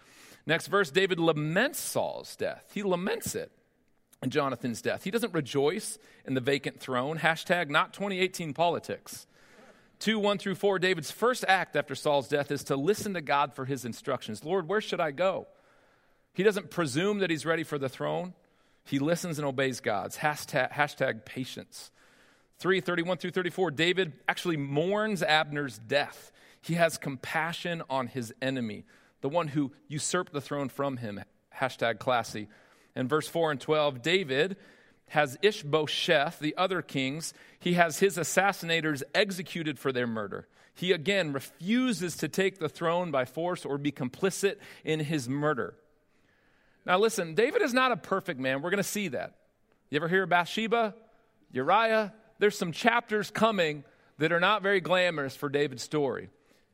[0.45, 2.71] Next verse David laments Saul's death.
[2.73, 3.51] He laments it
[4.21, 5.03] and Jonathan's death.
[5.03, 7.19] He doesn't rejoice in the vacant throne.
[7.19, 9.27] Hashtag not 2018 politics.
[9.99, 13.53] 2 1 through 4, David's first act after Saul's death is to listen to God
[13.53, 14.43] for his instructions.
[14.43, 15.47] Lord, where should I go?
[16.33, 18.33] He doesn't presume that he's ready for the throne.
[18.85, 20.17] He listens and obeys God's.
[20.17, 21.91] Hashtag, hashtag patience.
[22.59, 26.31] 3 31 through 34, David actually mourns Abner's death.
[26.61, 28.85] He has compassion on his enemy,
[29.21, 31.21] the one who usurped the throne from him.
[31.53, 32.47] Hashtag classy.
[32.95, 34.57] And verse 4 and 12, David
[35.09, 40.47] has Ishbosheth, the other kings, he has his assassinators executed for their murder.
[40.73, 45.75] He again refuses to take the throne by force or be complicit in his murder.
[46.85, 48.61] Now, listen, David is not a perfect man.
[48.61, 49.35] We're going to see that.
[49.89, 50.95] You ever hear of Bathsheba,
[51.51, 52.13] Uriah?
[52.39, 53.83] There's some chapters coming
[54.17, 56.29] that are not very glamorous for David's story.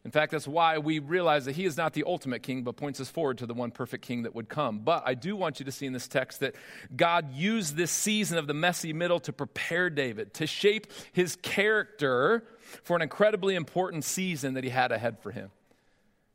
[0.06, 3.02] In fact, that's why we realize that he is not the ultimate king, but points
[3.02, 4.80] us forward to the one perfect king that would come.
[4.80, 6.56] But I do want you to see in this text that
[6.96, 12.46] God used this season of the messy middle to prepare David, to shape his character
[12.84, 15.52] for an incredibly important season that he had ahead for him.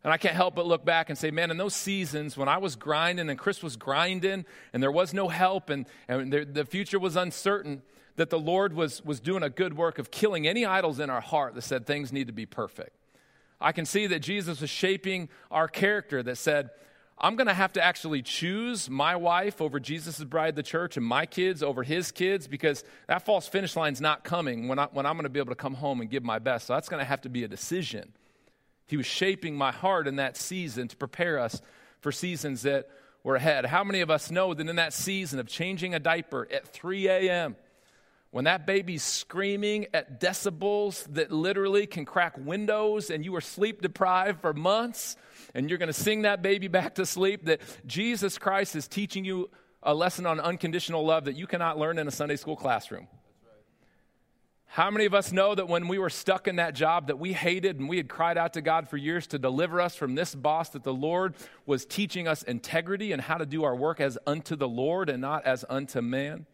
[0.05, 2.59] And I can't help but look back and say, man, in those seasons when I
[2.59, 6.67] was grinding and Chris was grinding and there was no help and, and there, the
[6.67, 7.83] future was uncertain,
[8.17, 11.23] that the Lord was, was doing a good work of killing any idols in our
[11.23, 12.91] heart that said things need to be perfect.
[13.61, 16.71] I can see that Jesus was shaping our character that said,
[17.17, 21.07] I'm going to have to actually choose my wife over Jesus' bride, the church, and
[21.07, 25.07] my kids over his kids because that false finish line's not coming when, I, when
[25.07, 26.67] I'm going to be able to come home and give my best.
[26.67, 28.13] So that's going to have to be a decision.
[28.87, 31.61] He was shaping my heart in that season to prepare us
[32.01, 32.89] for seasons that
[33.23, 33.65] were ahead.
[33.65, 37.09] How many of us know that in that season of changing a diaper at 3
[37.09, 37.57] a.m.,
[38.31, 43.81] when that baby's screaming at decibels that literally can crack windows and you are sleep
[43.81, 45.17] deprived for months
[45.55, 49.25] and you're going to sing that baby back to sleep, that Jesus Christ is teaching
[49.25, 49.51] you
[49.85, 53.07] a lesson on unconditional love that you cannot learn in a Sunday school classroom.
[54.67, 57.33] How many of us know that when we were stuck in that job that we
[57.33, 60.35] hated and we had cried out to God for years to deliver us from this
[60.35, 64.19] boss, that the Lord was teaching us integrity and how to do our work as
[64.27, 66.47] unto the Lord and not as unto man?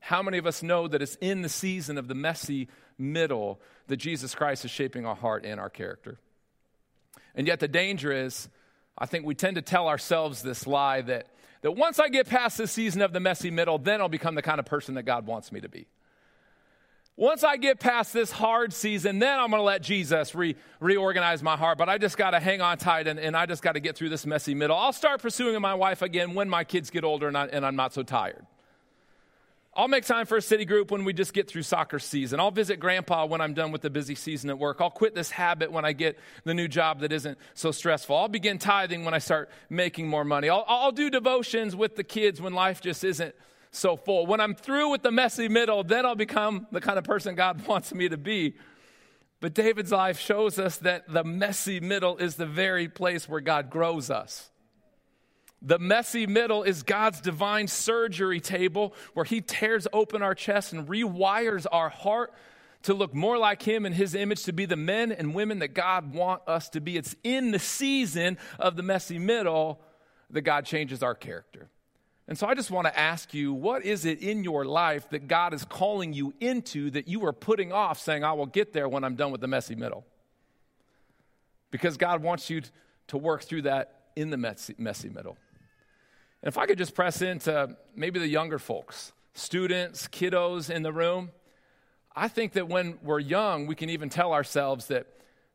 [0.00, 3.96] How many of us know that it's in the season of the messy middle that
[3.96, 6.18] Jesus Christ is shaping our heart and our character?
[7.34, 8.48] And yet, the danger is,
[8.96, 11.26] I think we tend to tell ourselves this lie that,
[11.62, 14.42] that once I get past this season of the messy middle, then I'll become the
[14.42, 15.86] kind of person that God wants me to be.
[17.18, 21.42] Once I get past this hard season, then I'm going to let Jesus re- reorganize
[21.42, 21.76] my heart.
[21.76, 23.96] But I just got to hang on tight and, and I just got to get
[23.96, 24.76] through this messy middle.
[24.76, 27.74] I'll start pursuing my wife again when my kids get older and, I, and I'm
[27.74, 28.46] not so tired.
[29.74, 32.38] I'll make time for a city group when we just get through soccer season.
[32.38, 34.80] I'll visit grandpa when I'm done with the busy season at work.
[34.80, 38.14] I'll quit this habit when I get the new job that isn't so stressful.
[38.14, 40.48] I'll begin tithing when I start making more money.
[40.48, 43.34] I'll, I'll do devotions with the kids when life just isn't
[43.70, 44.26] so full.
[44.26, 47.66] When I'm through with the messy middle, then I'll become the kind of person God
[47.66, 48.54] wants me to be.
[49.40, 53.70] But David's life shows us that the messy middle is the very place where God
[53.70, 54.50] grows us.
[55.60, 60.88] The messy middle is God's divine surgery table where He tears open our chest and
[60.88, 62.32] rewires our heart
[62.82, 65.74] to look more like Him and His image, to be the men and women that
[65.74, 66.96] God wants us to be.
[66.96, 69.80] It's in the season of the messy middle
[70.30, 71.70] that God changes our character.
[72.28, 75.28] And so I just want to ask you, what is it in your life that
[75.28, 78.86] God is calling you into that you are putting off, saying, I will get there
[78.86, 80.04] when I'm done with the messy middle?
[81.70, 82.60] Because God wants you
[83.08, 85.38] to work through that in the messy, messy middle.
[86.42, 90.92] And if I could just press into maybe the younger folks, students, kiddos in the
[90.92, 91.30] room,
[92.14, 95.06] I think that when we're young, we can even tell ourselves that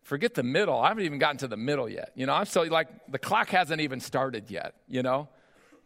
[0.02, 0.80] forget the middle.
[0.80, 2.14] I haven't even gotten to the middle yet.
[2.16, 5.30] You know, I'm still like the clock hasn't even started yet, you know?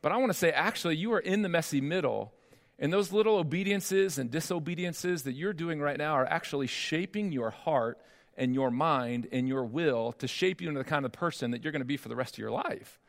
[0.02, 2.34] But I want to say, actually, you are in the messy middle.
[2.80, 7.50] And those little obediences and disobediences that you're doing right now are actually shaping your
[7.50, 7.98] heart
[8.38, 11.64] and your mind and your will to shape you into the kind of person that
[11.64, 13.00] you're going to be for the rest of your life.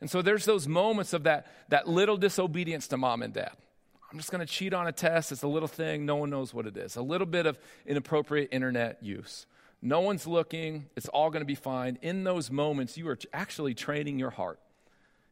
[0.00, 3.52] And so there's those moments of that, that little disobedience to mom and dad.
[4.10, 5.32] I'm just going to cheat on a test.
[5.32, 6.06] It's a little thing.
[6.06, 6.96] No one knows what it is.
[6.96, 9.46] A little bit of inappropriate internet use.
[9.82, 10.86] No one's looking.
[10.96, 11.98] It's all going to be fine.
[12.00, 14.60] In those moments, you are actually training your heart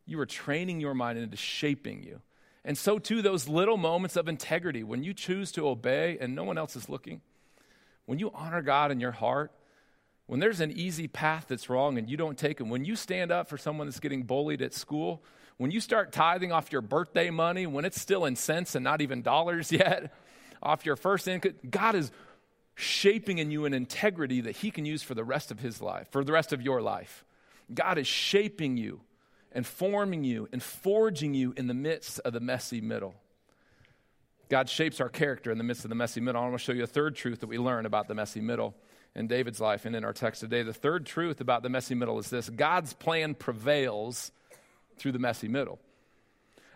[0.07, 2.21] you are training your mind into shaping you.
[2.65, 6.45] And so, too, those little moments of integrity, when you choose to obey and no
[6.45, 7.21] one else is looking,
[8.07, 9.53] when you honor God in your heart,
[10.27, 13.33] when there's an easy path that's wrong and you don't take it, when you stand
[13.33, 15.23] up for someone that's getting bullied at school,
[15.57, 19.01] when you start tithing off your birthday money, when it's still in cents and not
[19.01, 20.15] even dollars yet,
[20.63, 22.13] off your first income, God is
[22.75, 26.09] shaping in you an integrity that He can use for the rest of His life,
[26.11, 27.25] for the rest of your life.
[27.73, 29.01] God is shaping you
[29.53, 33.15] and forming you and forging you in the midst of the messy middle.
[34.49, 36.41] God shapes our character in the midst of the messy middle.
[36.41, 38.75] I want to show you a third truth that we learn about the messy middle
[39.15, 40.63] in David's life and in our text today.
[40.63, 44.31] The third truth about the messy middle is this God's plan prevails
[44.99, 45.79] through the messy middle.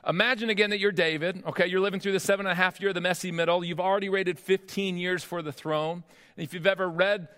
[0.06, 1.66] Imagine again that you're David, okay?
[1.66, 3.64] You're living through the seven and a half year of the messy middle.
[3.64, 6.04] You've already waited 15 years for the throne.
[6.36, 7.28] And if you've ever read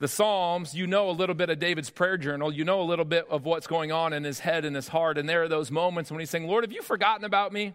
[0.00, 2.52] the Psalms, you know a little bit of David's prayer journal.
[2.52, 5.18] You know a little bit of what's going on in his head and his heart.
[5.18, 7.74] And there are those moments when he's saying, Lord, have you forgotten about me?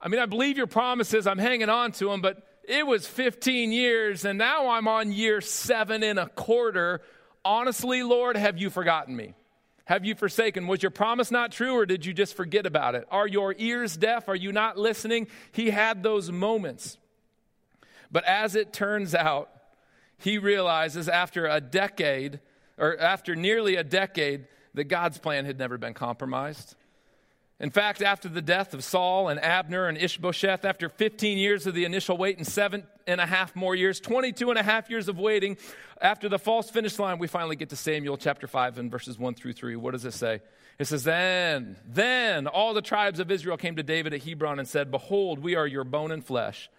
[0.00, 1.26] I mean, I believe your promises.
[1.26, 5.40] I'm hanging on to them, but it was 15 years, and now I'm on year
[5.40, 7.00] seven and a quarter.
[7.44, 9.34] Honestly, Lord, have you forgotten me?
[9.86, 10.68] Have you forsaken?
[10.68, 13.08] Was your promise not true, or did you just forget about it?
[13.10, 14.28] Are your ears deaf?
[14.28, 15.26] Are you not listening?
[15.50, 16.96] He had those moments.
[18.12, 19.50] But as it turns out,
[20.20, 22.40] he realizes after a decade
[22.80, 26.74] or after nearly a decade, that God's plan had never been compromised.
[27.58, 31.74] In fact, after the death of Saul and Abner and Ishbosheth, after 15 years of
[31.74, 35.08] the initial wait and seven and a half more years, 22 and a half years
[35.08, 35.58] of waiting,
[36.00, 39.34] after the false finish line, we finally get to Samuel chapter 5 and verses 1
[39.34, 39.76] through 3.
[39.76, 40.40] What does it say?
[40.78, 44.66] It says, Then, then all the tribes of Israel came to David at Hebron and
[44.66, 46.70] said, Behold, we are your bone and flesh.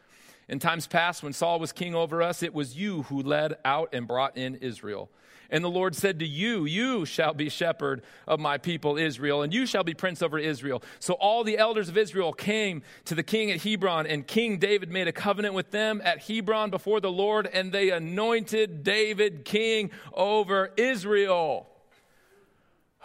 [0.48, 3.90] In times past, when Saul was king over us, it was you who led out
[3.94, 5.10] and brought in Israel.
[5.50, 9.54] And the Lord said to you, You shall be shepherd of my people Israel, and
[9.54, 10.82] you shall be prince over Israel.
[11.00, 14.92] So all the elders of Israel came to the king at Hebron, and King David
[14.92, 19.92] made a covenant with them at Hebron before the Lord, and they anointed David king
[20.14, 21.68] over Israel.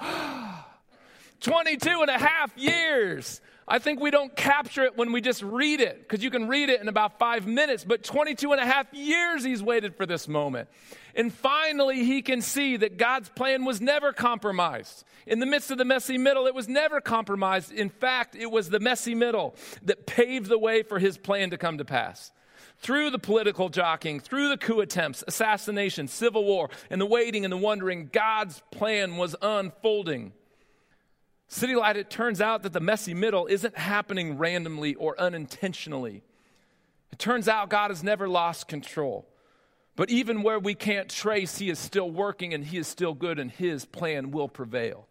[1.41, 5.81] 22 and a half years I think we don't capture it when we just read
[5.81, 8.93] it, because you can read it in about five minutes, but 22 and a half
[8.95, 10.69] years he's waited for this moment.
[11.17, 15.05] And finally, he can see that God's plan was never compromised.
[15.27, 17.73] In the midst of the messy middle, it was never compromised.
[17.73, 21.59] In fact, it was the messy middle that paved the way for his plan to
[21.59, 22.31] come to pass.
[22.79, 27.53] Through the political jockeying, through the coup attempts, assassination, civil war, and the waiting and
[27.53, 30.35] the wondering, God's plan was unfolding.
[31.49, 36.23] City Light, it turns out that the messy middle isn't happening randomly or unintentionally.
[37.13, 39.29] It turns out God has never lost control.
[39.95, 43.39] But even where we can't trace, He is still working and He is still good
[43.39, 45.07] and His plan will prevail.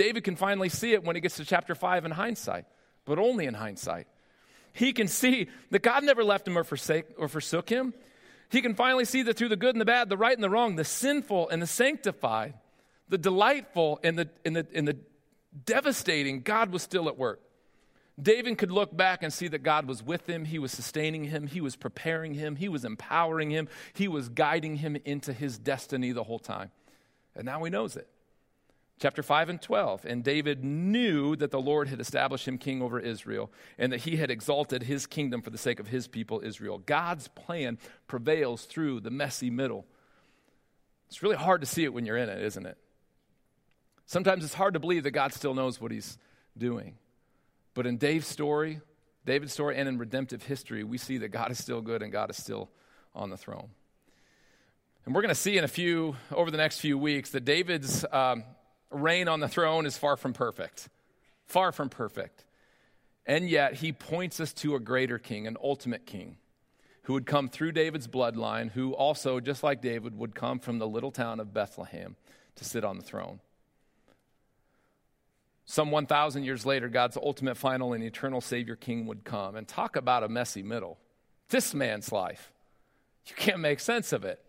[0.00, 2.64] David can finally see it when he gets to chapter 5 in hindsight,
[3.04, 4.06] but only in hindsight.
[4.72, 7.92] He can see that God never left him or, forsake, or forsook him.
[8.48, 10.48] He can finally see that through the good and the bad, the right and the
[10.48, 12.54] wrong, the sinful and the sanctified,
[13.10, 14.96] the delightful and the, and the, and the
[15.64, 17.40] devastating, God was still at work.
[18.20, 20.44] David could look back and see that God was with him.
[20.44, 21.46] He was sustaining him.
[21.46, 22.56] He was preparing him.
[22.56, 23.68] He was empowering him.
[23.94, 26.70] He was guiding him into his destiny the whole time.
[27.34, 28.08] And now he knows it.
[29.00, 30.04] Chapter 5 and 12.
[30.04, 34.16] And David knew that the Lord had established him king over Israel and that he
[34.16, 36.78] had exalted his kingdom for the sake of his people, Israel.
[36.78, 39.86] God's plan prevails through the messy middle.
[41.08, 42.76] It's really hard to see it when you're in it, isn't it?
[44.10, 46.18] Sometimes it's hard to believe that God still knows what he's
[46.58, 46.96] doing.
[47.74, 48.80] But in Dave's story,
[49.24, 52.28] David's story, and in redemptive history, we see that God is still good and God
[52.28, 52.70] is still
[53.14, 53.68] on the throne.
[55.04, 58.04] And we're going to see in a few, over the next few weeks, that David's
[58.10, 58.42] um,
[58.90, 60.88] reign on the throne is far from perfect.
[61.46, 62.44] Far from perfect.
[63.26, 66.36] And yet, he points us to a greater king, an ultimate king,
[67.02, 70.88] who would come through David's bloodline, who also, just like David, would come from the
[70.88, 72.16] little town of Bethlehem
[72.56, 73.38] to sit on the throne.
[75.70, 79.54] Some 1,000 years later, God's ultimate, final, and eternal Savior King would come.
[79.54, 80.98] And talk about a messy middle.
[81.48, 82.50] This man's life.
[83.26, 84.42] You can't make sense of it.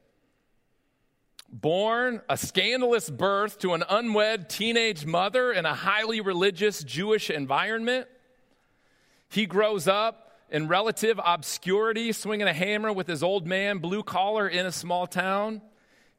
[1.48, 8.08] Born a scandalous birth to an unwed teenage mother in a highly religious Jewish environment,
[9.30, 14.48] he grows up in relative obscurity, swinging a hammer with his old man, blue collar,
[14.48, 15.62] in a small town.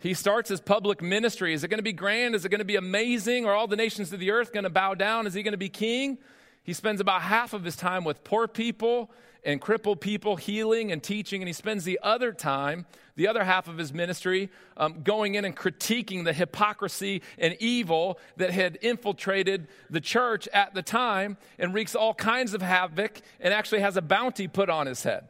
[0.02, 1.54] He starts his public ministry.
[1.54, 2.34] Is it going to be grand?
[2.34, 3.46] Is it going to be amazing?
[3.46, 5.28] Are all the nations of the earth going to bow down?
[5.28, 6.18] Is he going to be king?
[6.64, 9.12] He spends about half of his time with poor people
[9.44, 12.84] and crippled people, healing and teaching, and he spends the other time,
[13.14, 18.18] the other half of his ministry, um, going in and critiquing the hypocrisy and evil
[18.38, 23.54] that had infiltrated the church at the time and wreaks all kinds of havoc and
[23.54, 25.28] actually has a bounty put on his head.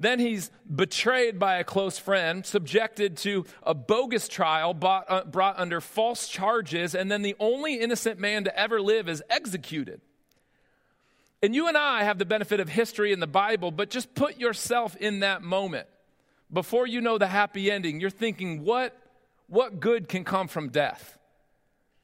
[0.00, 5.58] Then he's betrayed by a close friend, subjected to a bogus trial, bought, uh, brought
[5.58, 10.00] under false charges, and then the only innocent man to ever live is executed.
[11.42, 14.38] And you and I have the benefit of history in the Bible, but just put
[14.38, 15.86] yourself in that moment.
[16.50, 18.96] Before you know the happy ending, you're thinking, what,
[19.48, 21.18] what good can come from death?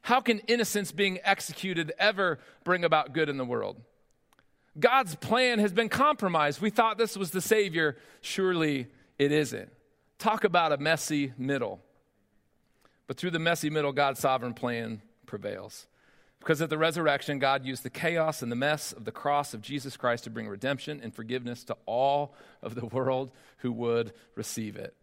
[0.02, 3.80] How can innocence being executed ever bring about good in the world?
[4.78, 6.60] God's plan has been compromised.
[6.60, 7.96] We thought this was the Savior.
[8.20, 9.70] Surely it isn't.
[10.18, 11.80] Talk about a messy middle.
[13.06, 15.86] But through the messy middle, God's sovereign plan prevails.
[16.40, 19.62] Because at the resurrection, God used the chaos and the mess of the cross of
[19.62, 24.76] Jesus Christ to bring redemption and forgiveness to all of the world who would receive
[24.76, 24.94] it.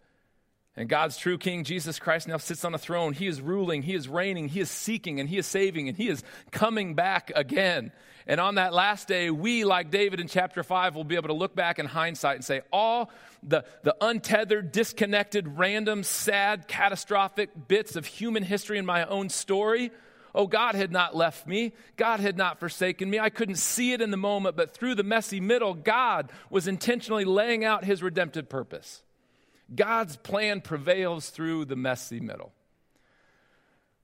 [0.75, 3.13] And God's true King, Jesus Christ, now sits on a throne.
[3.13, 6.09] He is ruling, He is reigning, He is seeking, and He is saving, and He
[6.09, 7.91] is coming back again.
[8.25, 11.33] And on that last day, we, like David in chapter 5, will be able to
[11.33, 13.11] look back in hindsight and say, all
[13.43, 19.91] the, the untethered, disconnected, random, sad, catastrophic bits of human history in my own story.
[20.33, 21.73] Oh, God had not left me.
[21.97, 23.19] God had not forsaken me.
[23.19, 27.25] I couldn't see it in the moment, but through the messy middle, God was intentionally
[27.25, 29.03] laying out his redemptive purpose.
[29.75, 32.51] God's plan prevails through the messy middle.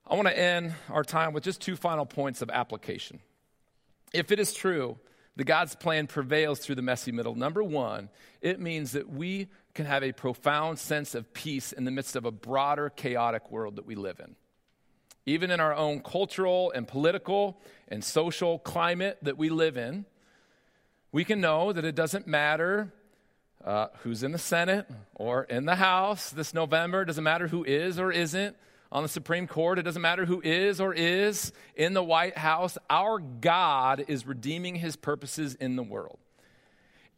[0.06, 3.20] I want to end our time with just two final points of application.
[4.12, 4.98] If it is true
[5.36, 8.08] that God's plan prevails through the messy middle, number one,
[8.40, 12.24] it means that we can have a profound sense of peace in the midst of
[12.24, 14.34] a broader, chaotic world that we live in.
[15.26, 20.06] Even in our own cultural and political and social climate that we live in,
[21.12, 22.92] we can know that it doesn't matter
[23.64, 27.64] uh, who's in the Senate or in the House this November, it doesn't matter who
[27.64, 28.56] is or isn't
[28.92, 29.78] on the Supreme Court.
[29.78, 32.76] It doesn't matter who is or is in the White House.
[32.88, 36.18] Our God is redeeming his purposes in the world.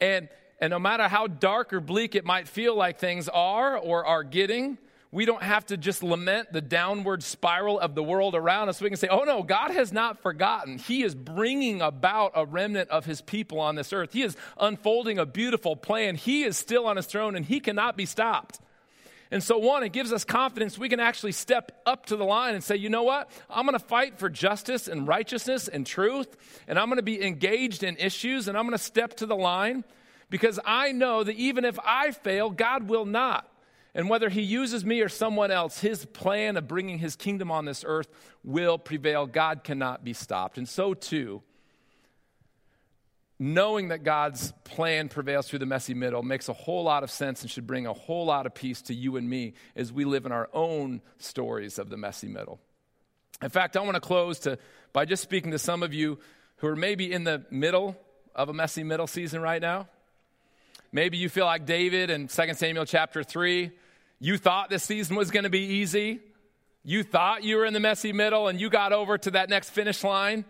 [0.01, 0.29] And,
[0.61, 4.25] and no matter how dark or bleak it might feel like things are or are
[4.25, 4.79] getting,
[5.13, 8.81] we don't have to just lament the downward spiral of the world around us.
[8.81, 10.79] We can say, oh no, God has not forgotten.
[10.79, 14.15] He is bringing about a remnant of his people on this earth.
[14.15, 16.17] He is unfolding a beautiful plan.
[16.17, 18.59] He is still on his throne and he cannot be stopped.
[19.31, 22.55] And so, one, it gives us confidence we can actually step up to the line
[22.55, 23.31] and say, you know what?
[23.51, 26.37] I'm going to fight for justice and righteousness and truth,
[26.69, 29.37] and I'm going to be engaged in issues, and I'm going to step to the
[29.37, 29.85] line
[30.29, 33.49] because I know that even if I fail, God will not.
[33.95, 37.67] And whether he uses me or someone else, his plan of bringing his kingdom on
[37.67, 38.09] this earth
[38.43, 39.27] will prevail.
[39.27, 40.57] God cannot be stopped.
[40.57, 41.43] And so, too,
[43.39, 47.43] knowing that God's plan prevails through the messy middle makes a whole lot of sense
[47.43, 50.25] and should bring a whole lot of peace to you and me as we live
[50.25, 52.61] in our own stories of the messy middle.
[53.43, 54.59] In fact, I want to close to,
[54.93, 56.19] by just speaking to some of you
[56.57, 57.97] who are maybe in the middle
[58.35, 59.89] of a messy middle season right now.
[60.93, 63.71] Maybe you feel like David in 2 Samuel chapter 3.
[64.21, 66.21] You thought this season was going to be easy.
[66.85, 69.71] You thought you were in the messy middle and you got over to that next
[69.71, 70.45] finish line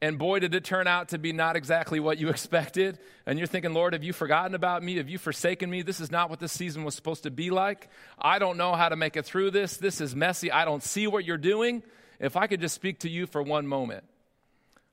[0.00, 2.98] and boy, did it turn out to be not exactly what you expected.
[3.26, 4.96] And you're thinking, Lord, have you forgotten about me?
[4.96, 5.82] Have you forsaken me?
[5.82, 7.88] This is not what this season was supposed to be like.
[8.18, 9.76] I don't know how to make it through this.
[9.76, 10.52] This is messy.
[10.52, 11.82] I don't see what you're doing.
[12.20, 14.04] If I could just speak to you for one moment,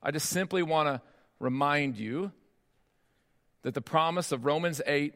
[0.02, 1.02] I just simply want to
[1.40, 2.32] remind you
[3.66, 5.16] that the promise of Romans 8,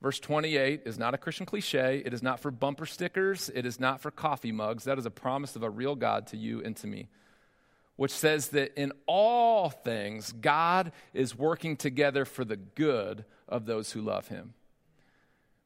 [0.00, 2.02] verse 28, is not a Christian cliche.
[2.02, 3.50] It is not for bumper stickers.
[3.54, 4.84] It is not for coffee mugs.
[4.84, 7.08] That is a promise of a real God to you and to me
[7.96, 13.92] which says that in all things, God is working together for the good of those
[13.92, 14.54] who love him.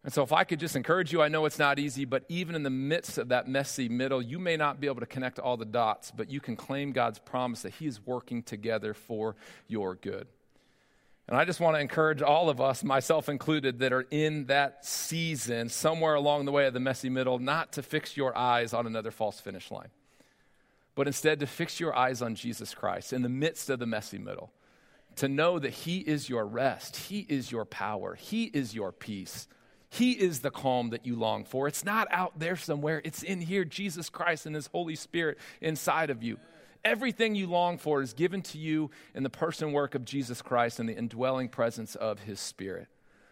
[0.04, 2.54] And so, if I could just encourage you, I know it's not easy, but even
[2.54, 5.56] in the midst of that messy middle, you may not be able to connect all
[5.56, 9.36] the dots, but you can claim God's promise that He is working together for
[9.68, 10.28] your good.
[11.28, 14.84] And I just want to encourage all of us, myself included, that are in that
[14.84, 18.86] season, somewhere along the way of the messy middle, not to fix your eyes on
[18.86, 19.90] another false finish line
[20.98, 24.18] but instead to fix your eyes on Jesus Christ in the midst of the messy
[24.18, 24.50] middle.
[25.14, 29.46] To know that He is your rest, He is your power, He is your peace.
[29.90, 31.68] He is the calm that you long for.
[31.68, 36.10] It's not out there somewhere, it's in here, Jesus Christ and His Holy Spirit inside
[36.10, 36.36] of you.
[36.84, 40.78] Everything you long for is given to you in the person work of Jesus Christ
[40.78, 42.88] and the indwelling presence of His Spirit.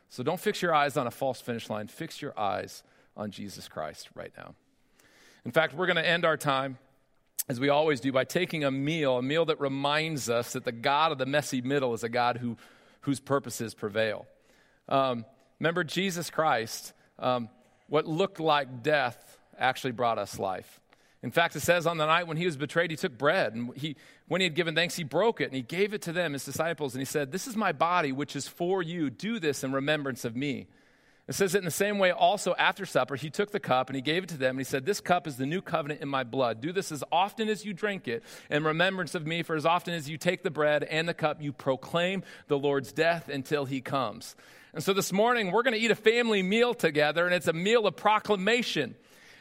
[0.09, 2.83] So don't fix your eyes on a false finish line, fix your eyes
[3.17, 4.55] on Jesus Christ right now.
[5.45, 6.79] In fact, we're going to end our time
[7.49, 10.73] as we always do, by taking a meal, a meal that reminds us that the
[10.73, 12.57] God of the messy middle is a God who,
[13.03, 14.27] whose purposes prevail.
[14.89, 15.25] Um,
[15.61, 17.49] remember, Jesus Christ, um,
[17.89, 20.81] what looked like death actually brought us life.
[21.27, 23.77] In fact, it says on the night when he was betrayed, he took bread, and
[23.77, 23.97] he,
[24.29, 26.45] when he had given thanks, he broke it, and he gave it to them, his
[26.45, 29.11] disciples, and he said, This is my body, which is for you.
[29.11, 30.69] Do this in remembrance of me.
[31.27, 33.97] It says that in the same way, also after supper, he took the cup and
[33.97, 36.09] he gave it to them, and he said, This cup is the new covenant in
[36.09, 36.61] my blood.
[36.61, 39.95] Do this as often as you drink it in remembrance of me, for as often
[39.95, 43.81] as you take the bread and the cup, you proclaim the Lord's death until he
[43.81, 44.37] comes.
[44.75, 47.53] And so this morning, we're going to eat a family meal together, and it's a
[47.53, 48.95] meal of proclamation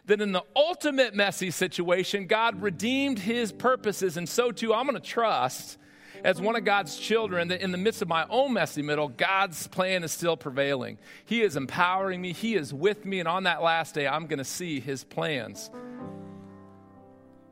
[0.08, 5.00] that in the ultimate messy situation, God redeemed his purposes, and so too, I'm going
[5.00, 5.78] to trust
[6.24, 9.68] as one of God's children that in the midst of my own messy middle, God's
[9.68, 10.98] plan is still prevailing.
[11.26, 14.40] He is empowering me, He is with me, and on that last day, I'm going
[14.40, 15.70] to see His plans.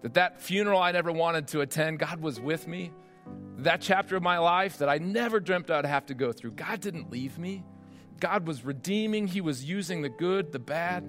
[0.01, 2.91] That that funeral I never wanted to attend, God was with me.
[3.59, 6.81] That chapter of my life that I never dreamt I'd have to go through, God
[6.81, 7.63] didn't leave me.
[8.19, 11.03] God was redeeming, He was using the good, the bad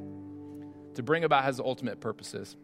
[0.94, 2.56] to bring about His ultimate purposes.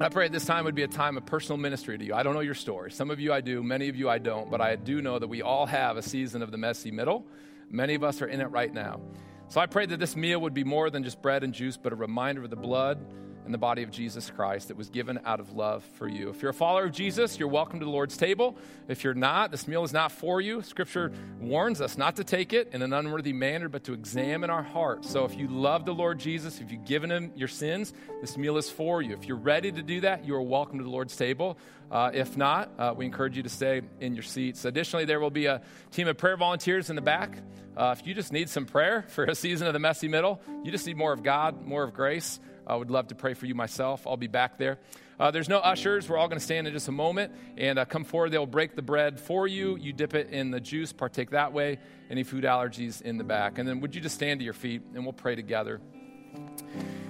[0.00, 2.14] I pray this time would be a time of personal ministry to you.
[2.14, 2.90] I don't know your story.
[2.90, 5.28] Some of you I do, many of you I don't, but I do know that
[5.28, 7.26] we all have a season of the messy middle.
[7.70, 9.00] Many of us are in it right now.
[9.48, 11.92] So I pray that this meal would be more than just bread and juice, but
[11.92, 12.98] a reminder of the blood
[13.44, 16.30] in the body of Jesus Christ that was given out of love for you.
[16.30, 18.56] If you're a follower of Jesus, you're welcome to the Lord's table.
[18.88, 20.62] If you're not, this meal is not for you.
[20.62, 24.62] Scripture warns us not to take it in an unworthy manner, but to examine our
[24.62, 25.10] hearts.
[25.10, 28.56] So if you love the Lord Jesus, if you've given him your sins, this meal
[28.56, 29.14] is for you.
[29.14, 31.58] If you're ready to do that, you are welcome to the Lord's table.
[31.90, 34.64] Uh, if not, uh, we encourage you to stay in your seats.
[34.64, 37.38] Additionally, there will be a team of prayer volunteers in the back.
[37.76, 40.70] Uh, if you just need some prayer for a season of the messy middle, you
[40.70, 42.40] just need more of God, more of grace.
[42.66, 44.06] I would love to pray for you myself.
[44.06, 44.78] I'll be back there.
[45.18, 46.08] Uh, there's no ushers.
[46.08, 48.30] We're all going to stand in just a moment and uh, come forward.
[48.30, 49.76] They'll break the bread for you.
[49.76, 51.78] You dip it in the juice, partake that way.
[52.10, 53.58] Any food allergies in the back.
[53.58, 55.80] And then would you just stand to your feet and we'll pray together.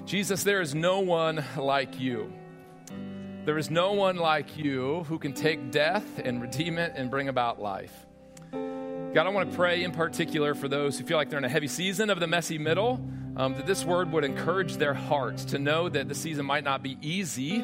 [0.05, 2.32] Jesus, there is no one like you.
[3.44, 7.28] There is no one like you who can take death and redeem it and bring
[7.28, 8.07] about life.
[8.52, 11.48] God, I want to pray in particular for those who feel like they're in a
[11.48, 13.00] heavy season of the messy middle,
[13.37, 16.82] um, that this word would encourage their hearts to know that the season might not
[16.82, 17.61] be easy,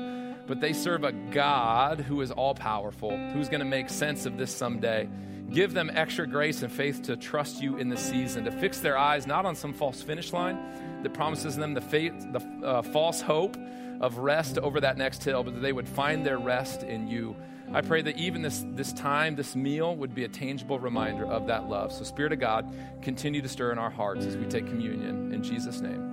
[0.46, 4.36] but they serve a God who is all powerful, who's going to make sense of
[4.36, 5.08] this someday.
[5.52, 8.96] Give them extra grace and faith to trust you in the season, to fix their
[8.96, 10.58] eyes not on some false finish line
[11.02, 13.56] that promises them the, faith, the uh, false hope
[14.00, 17.36] of rest over that next hill, but that they would find their rest in you.
[17.72, 21.46] I pray that even this, this time, this meal, would be a tangible reminder of
[21.46, 21.92] that love.
[21.92, 25.32] So, Spirit of God, continue to stir in our hearts as we take communion.
[25.32, 26.09] In Jesus' name.